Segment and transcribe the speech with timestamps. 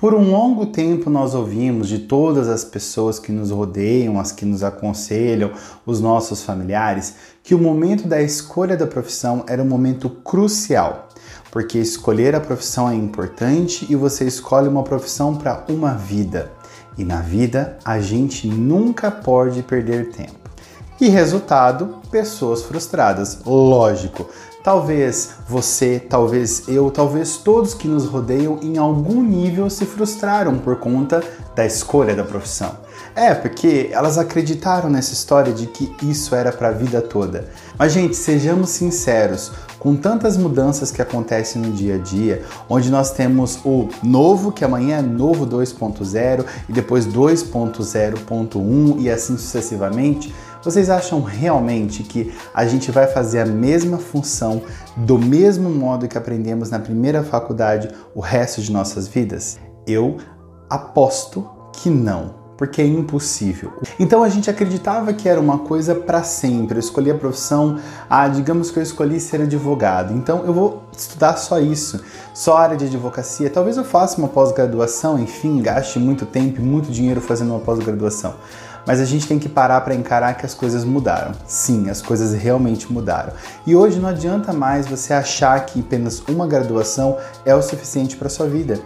[0.00, 4.46] Por um longo tempo nós ouvimos de todas as pessoas que nos rodeiam, as que
[4.46, 5.52] nos aconselham,
[5.84, 11.10] os nossos familiares, que o momento da escolha da profissão era um momento crucial,
[11.50, 16.50] porque escolher a profissão é importante e você escolhe uma profissão para uma vida.
[16.96, 20.39] E na vida a gente nunca pode perder tempo.
[21.00, 23.38] E resultado, pessoas frustradas.
[23.46, 24.28] Lógico,
[24.62, 30.76] Talvez você, talvez eu, talvez todos que nos rodeiam em algum nível se frustraram por
[30.76, 31.24] conta
[31.56, 32.76] da escolha da profissão.
[33.16, 37.48] É, porque elas acreditaram nessa história de que isso era para a vida toda.
[37.78, 43.10] Mas, gente, sejamos sinceros, com tantas mudanças que acontecem no dia a dia, onde nós
[43.12, 50.32] temos o novo, que amanhã é novo 2.0 e depois 2.0.1 e assim sucessivamente
[50.62, 54.62] vocês acham realmente que a gente vai fazer a mesma função
[54.96, 59.58] do mesmo modo que aprendemos na primeira faculdade o resto de nossas vidas?
[59.86, 60.18] Eu
[60.68, 63.72] aposto que não porque é impossível.
[63.98, 66.76] Então a gente acreditava que era uma coisa para sempre.
[66.76, 70.12] Eu escolhi a profissão, ah, digamos que eu escolhi ser advogado.
[70.12, 73.48] Então eu vou estudar só isso, só área de advocacia.
[73.48, 78.34] Talvez eu faça uma pós-graduação, enfim, gaste muito tempo e muito dinheiro fazendo uma pós-graduação
[78.90, 81.30] mas a gente tem que parar para encarar que as coisas mudaram.
[81.46, 83.32] Sim, as coisas realmente mudaram.
[83.64, 88.28] E hoje não adianta mais você achar que apenas uma graduação é o suficiente para
[88.28, 88.80] sua vida.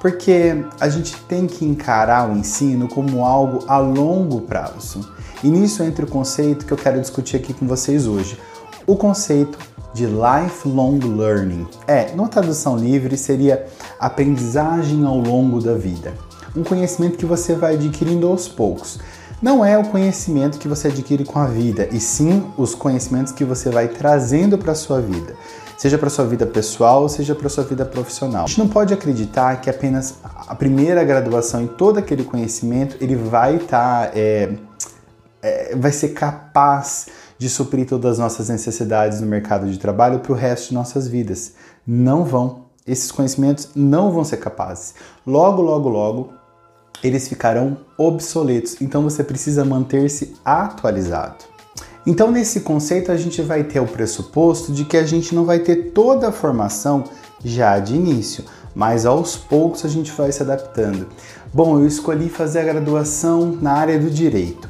[0.00, 5.06] Porque a gente tem que encarar o ensino como algo a longo prazo.
[5.44, 8.40] E nisso entra o conceito que eu quero discutir aqui com vocês hoje.
[8.86, 9.58] O conceito
[9.92, 11.68] de lifelong learning.
[11.86, 13.66] É, numa tradução livre, seria
[14.00, 16.14] aprendizagem ao longo da vida.
[16.56, 18.98] Um conhecimento que você vai adquirindo aos poucos
[19.42, 23.44] não é o conhecimento que você adquire com a vida, e sim os conhecimentos que
[23.44, 25.34] você vai trazendo para a sua vida,
[25.76, 28.44] seja para a sua vida pessoal, seja para a sua vida profissional.
[28.44, 33.16] A gente não pode acreditar que apenas a primeira graduação e todo aquele conhecimento ele
[33.16, 34.54] vai estar, tá, é,
[35.42, 40.30] é, vai ser capaz de suprir todas as nossas necessidades no mercado de trabalho para
[40.30, 41.54] o resto de nossas vidas.
[41.84, 42.66] Não vão.
[42.86, 44.94] Esses conhecimentos não vão ser capazes.
[45.26, 46.32] Logo, logo, logo,
[47.02, 48.80] eles ficarão obsoletos.
[48.80, 51.52] Então você precisa manter-se atualizado.
[52.04, 55.60] Então, nesse conceito, a gente vai ter o pressuposto de que a gente não vai
[55.60, 57.04] ter toda a formação
[57.44, 61.06] já de início, mas aos poucos a gente vai se adaptando.
[61.54, 64.68] Bom, eu escolhi fazer a graduação na área do direito.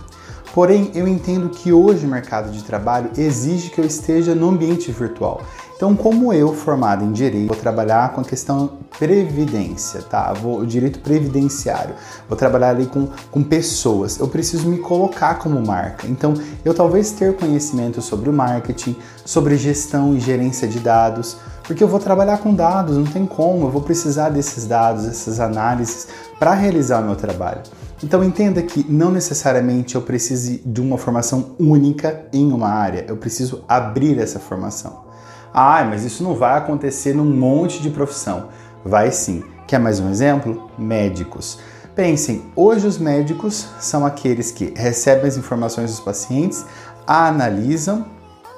[0.54, 4.92] Porém, eu entendo que hoje o mercado de trabalho exige que eu esteja no ambiente
[4.92, 5.40] virtual.
[5.76, 10.32] Então, como eu, formado em direito, vou trabalhar com a questão previdência, tá?
[10.32, 11.94] Vou, direito previdenciário,
[12.28, 16.06] vou trabalhar ali com, com pessoas, eu preciso me colocar como marca.
[16.06, 16.34] Então,
[16.64, 21.88] eu talvez ter conhecimento sobre o marketing, sobre gestão e gerência de dados, porque eu
[21.88, 26.08] vou trabalhar com dados, não tem como, eu vou precisar desses dados, essas análises
[26.38, 27.62] para realizar o meu trabalho.
[28.02, 33.16] Então entenda que não necessariamente eu precise de uma formação única em uma área, eu
[33.16, 35.11] preciso abrir essa formação.
[35.54, 38.48] Ah, mas isso não vai acontecer num monte de profissão.
[38.84, 39.44] Vai sim.
[39.66, 40.70] Quer mais um exemplo?
[40.78, 41.58] Médicos.
[41.94, 46.64] Pensem, hoje os médicos são aqueles que recebem as informações dos pacientes,
[47.06, 48.06] analisam,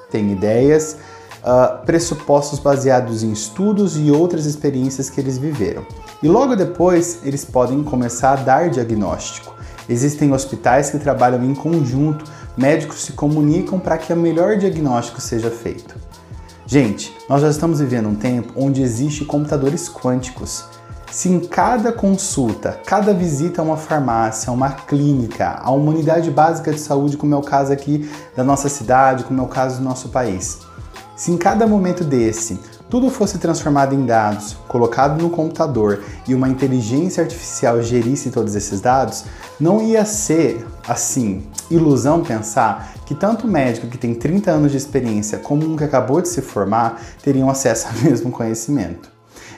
[0.09, 0.95] têm ideias,
[1.43, 5.85] uh, pressupostos baseados em estudos e outras experiências que eles viveram.
[6.23, 9.53] E logo depois eles podem começar a dar diagnóstico.
[9.89, 12.23] Existem hospitais que trabalham em conjunto,
[12.55, 15.95] médicos se comunicam para que o melhor diagnóstico seja feito.
[16.67, 20.65] Gente, nós já estamos vivendo um tempo onde existem computadores quânticos.
[21.11, 26.31] Se em cada consulta, cada visita a uma farmácia, a uma clínica, a uma unidade
[26.31, 29.77] básica de saúde, como é o caso aqui da nossa cidade, como é o caso
[29.77, 30.61] do nosso país,
[31.15, 32.59] se em cada momento desse
[32.89, 38.79] tudo fosse transformado em dados, colocado no computador e uma inteligência artificial gerisse todos esses
[38.79, 39.25] dados,
[39.59, 44.77] não ia ser assim ilusão pensar que tanto o médico que tem 30 anos de
[44.77, 49.15] experiência como um que acabou de se formar teriam acesso ao mesmo conhecimento.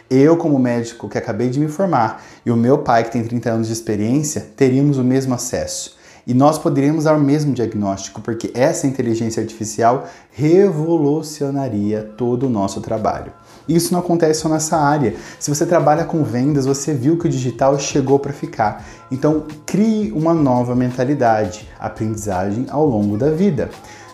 [0.10, 3.50] Eu, como médico que acabei de me formar, e o meu pai, que tem 30
[3.50, 5.97] anos de experiência, teríamos o mesmo acesso.
[6.27, 12.81] E nós poderíamos dar o mesmo diagnóstico, porque essa inteligência artificial revolucionaria todo o nosso
[12.81, 13.31] trabalho.
[13.65, 15.15] Isso não acontece só nessa área.
[15.39, 18.85] Se você trabalha com vendas, você viu que o digital chegou para ficar.
[19.09, 23.69] Então, crie uma nova mentalidade, aprendizagem ao longo da vida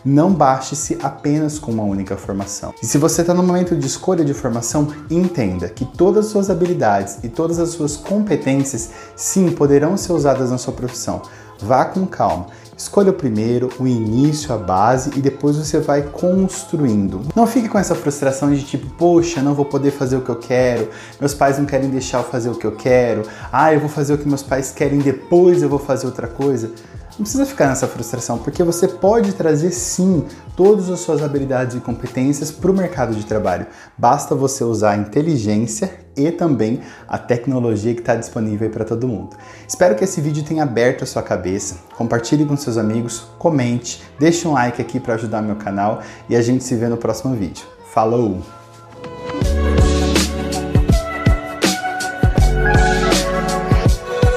[0.06, 2.74] não baste-se apenas com uma única formação.
[2.82, 6.50] E se você está no momento de escolha de formação, entenda que todas as suas
[6.50, 11.22] habilidades e todas as suas competências, sim, poderão ser usadas na sua profissão,
[11.60, 17.22] Vá com calma Escolha o primeiro, o início, a base e depois você vai construindo.
[17.36, 20.36] Não fique com essa frustração de tipo, poxa, não vou poder fazer o que eu
[20.36, 20.90] quero,
[21.20, 24.14] meus pais não querem deixar eu fazer o que eu quero, ah, eu vou fazer
[24.14, 26.72] o que meus pais querem, depois eu vou fazer outra coisa.
[27.18, 30.26] Não precisa ficar nessa frustração, porque você pode trazer sim
[30.58, 33.68] todas as suas habilidades e competências para o mercado de trabalho.
[33.96, 39.36] Basta você usar a inteligência e também a tecnologia que está disponível para todo mundo.
[39.68, 41.78] Espero que esse vídeo tenha aberto a sua cabeça.
[41.96, 46.42] Compartilhe com seus amigos, comente, deixe um like aqui para ajudar meu canal e a
[46.42, 47.66] gente se vê no próximo vídeo.
[47.94, 48.63] Falou!